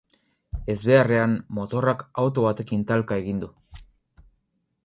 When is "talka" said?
2.93-3.19